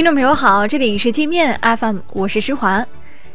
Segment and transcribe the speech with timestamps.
[0.00, 2.82] 听众朋友好，这里是界面 FM，我是施华。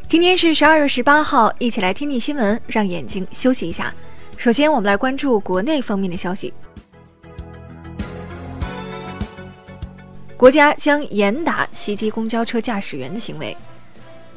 [0.07, 3.93] 今天是十二月十八号，一起来听听新闻，让眼睛休息一下。
[4.35, 6.51] 首先，我们来关注国内方面的消息。
[10.35, 13.55] 国家将严打袭击公交车驾驶员的行为。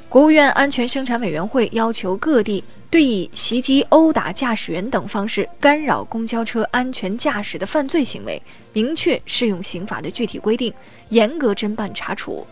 [0.08, 8.40] 国务院安全生产委员会要求各地对以袭击、殴打驾驶员等方式干扰公交车安全驾驶的犯罪行为，
[8.72, 10.72] 明确适用刑法的具体规定，
[11.10, 12.46] 严格侦办查处。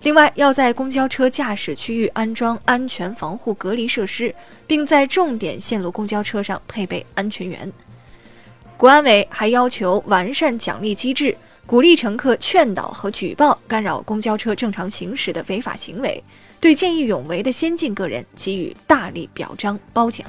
[0.00, 4.34] 另外，要在公交车驾驶区域安装安全防护隔离设施，
[4.66, 7.70] 并在重点线路公交车上配备安全员。
[8.78, 16.22] 国安委还要求完善奖励机制，鼓励乘客劝导和举报干扰公交车正常行驶的违法行为。
[16.60, 20.26] 对见义勇为的先进个人给予大力表彰褒奖。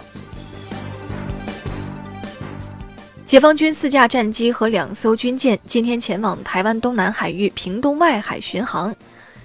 [3.25, 8.95] 解放军四架战机和两艘军舰今天前往台湾东南海域屏东外海巡航，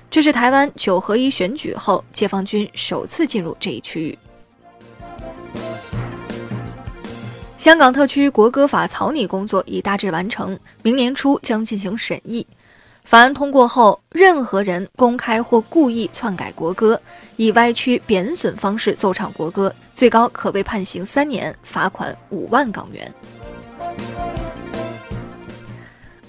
[0.09, 4.17] 这是台湾九合一选举后解放军首次进入这一区域。
[7.59, 12.47] 香港特区国歌法草拟工作已大致完成，明年初将进行审议。
[13.05, 16.99] 法案通过后，任何人公开或故意篡改国歌，
[17.37, 23.13] 以歪曲、贬损方式奏唱国歌，最高可被判刑三年，罚款五万港元。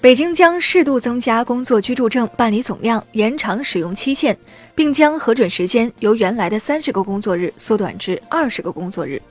[0.00, 4.36] 北京将适度增加工作居住证办理总量，延长使用期限，
[4.74, 9.22] 并将核准时间由原来的三十个工作日缩短至二十个工作日。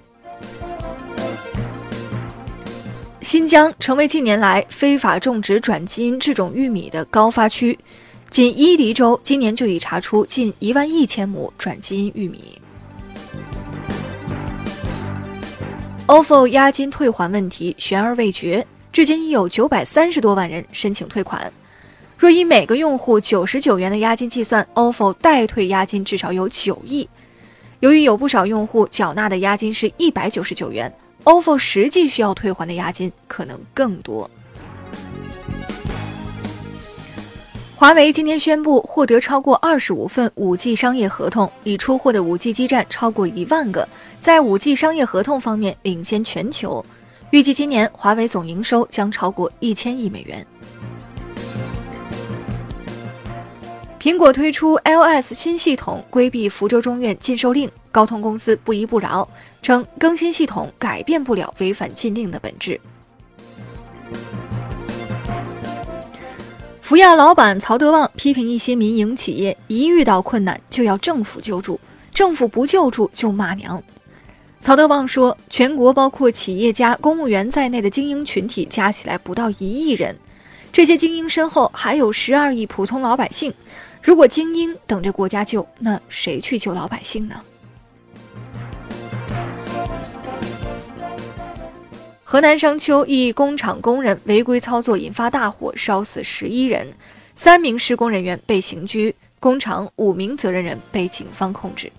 [3.23, 7.79] 新疆成为近年来非法种植转基因制种玉米的高发区，
[8.29, 12.61] 仅伊犁州今年就已查出近一万一千亩转基因玉米。
[16.05, 21.51] ofo 押金退还问题悬而未决，至今已有九百三十多万人申请退款。
[22.17, 27.07] 若以每个用户九十九元的押金计算，ofo 代退押金至少有九亿。
[27.79, 30.93] 由于有不少用户缴纳的押金是一百九十九元。
[31.23, 34.29] Ofo 实际需要退还的押金可能更多。
[37.75, 43.87] 华为今天宣布获得超过二十五份 5G 商业合同，已出货的 5G 基站超过一万个，
[44.21, 46.83] 在 5G 商业合同方面领先全球。
[47.31, 50.45] 预计今年华为总营收将超过一千亿美元。
[53.99, 57.69] 苹果推出 iOS 新系统，规避福州中院禁售令。
[57.93, 59.25] 高通公司不依不饶，
[59.61, 62.81] 称更新系统改变不了违反禁令的本质。
[66.81, 71.79] 福亚老板曹德旺批评一些民营企业一遇到困难就要政府救助，
[72.13, 73.81] 政府不救助就骂娘。
[74.59, 80.15] 曹德旺说，全国包括企业家、公务员在内的精英群体加起来不到一亿人，
[80.71, 83.53] 这些精英身后还有十二亿普通老百姓。
[84.01, 87.35] 如果精英等着国家救，那谁去救老百姓呢？
[92.33, 96.91] 河南商丘一工厂工人违规操作引发大火，烧死十一人，
[97.35, 101.91] 三名施工人员被刑拘，工厂五名责任人被警方控制。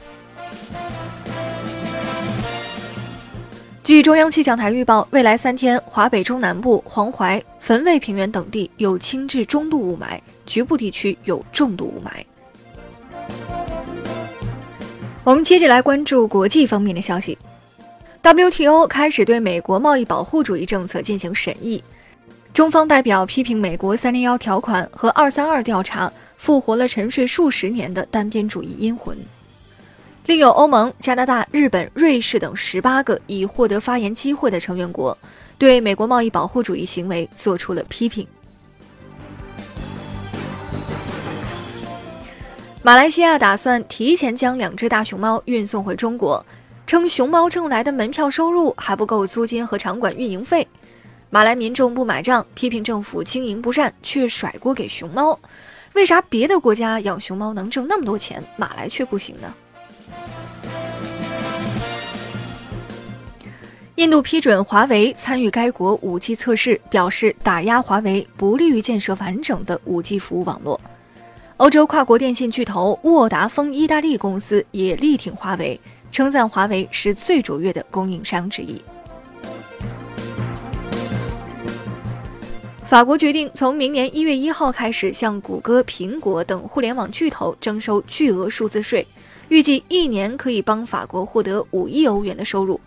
[3.84, 12.25] 据中央气象台预报，未来三天，华北中南部、黄淮、汾渭平原等地有轻至中度雾霾，局部地区有重度雾霾。
[15.22, 17.39] 我们接着来关注国际方面的消息。
[18.24, 21.84] WTO 开始对美国贸易保护主义政策进行审议，
[22.54, 29.14] 中方代表批评美国“三零幺”条款和“二三二”调查复活了沉睡数十年的单边主义阴魂。
[30.24, 35.14] 另有欧盟、加拿大、日本、瑞士等十八个已获得发言机会的成员国，
[35.58, 38.26] 对美国贸易保护主义行为作出了批评。
[42.82, 46.42] 马来西亚打算提前将两只大熊猫运送回中国。
[46.87, 50.69] 称熊猫挣来的门票收入还不够租金和场馆运营费，
[51.31, 55.39] 马来民众不买账，批评政府经营不善，却甩锅给熊猫。
[55.95, 59.54] 为啥别的国家养熊猫能挣那么多钱，马来却不行呢？
[63.95, 70.78] 印度批准华为参与该国 5G 测试，表示打压华为不利于建设完整的 5G 服务网络。
[71.57, 75.80] 欧洲跨国电信巨头沃达丰意大利公司也力挺华为。
[76.15, 78.81] 称赞华为是最卓越的供应商之一。
[82.84, 89.05] 法国决定从明年一月一号开始向谷歌、苹果等互联网巨头征收巨额数字税，
[89.49, 92.81] 预计一年可以帮法国获得五亿欧元的收入。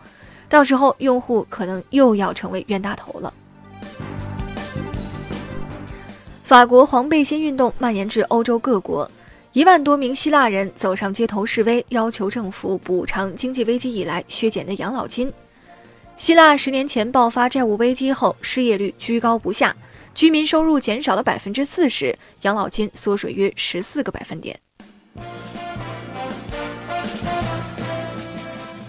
[0.48, 3.34] 到时候，用户可能又要成为冤大头了。
[6.46, 9.12] 法国黄背心运动蔓延至欧洲各国，
[9.58, 15.34] 一万多名希腊人走上街头示威，要求政府补偿经济危机以来削减的养老金。
[16.16, 19.76] 希腊十年前爆发债务危机后，失业率居高不下，
[20.14, 24.60] 居民收入减少了百分之四十，养老金缩水约十四个百分点。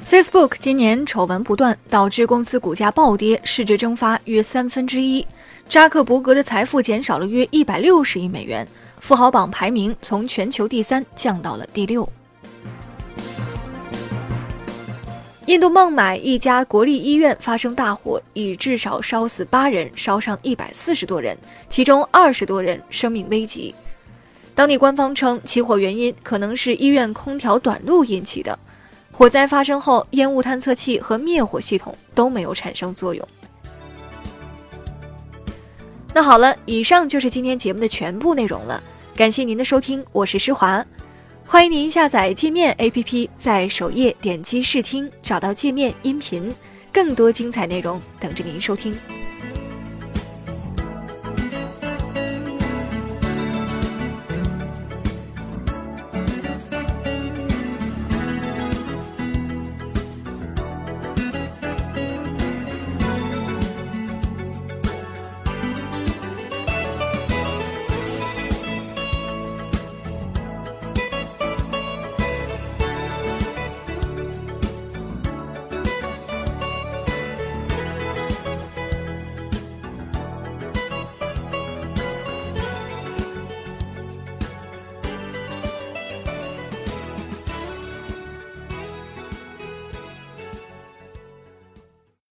[0.06, 5.26] Facebook 今年丑闻不断，导致公司股价暴跌，市值蒸发约三分之一。
[5.66, 8.68] 扎克伯格的财富减少了约一百六十亿美元，
[9.00, 12.08] 富豪榜排名从全球第三降到了第六。
[15.46, 21.38] 印度孟买一家国立医院发生大火，已至少烧死八人，烧伤一百四十多人，
[21.70, 23.74] 其中二十多人生命危急。
[24.54, 28.58] 当地官方称，起火原因可能是医院空调短路引起的。
[29.10, 33.26] 火灾发生后，烟雾探测器和灭火系统都没有产生作用。
[36.18, 38.82] 那好了，以上就是今天节目的全部内容了。
[39.14, 40.84] 感谢您的收听，我是施华，
[41.46, 46.52] 欢迎您下载界面 APP，在首页点击试听，找到界面音频，
[46.92, 48.98] 更多精彩内容等着您收听。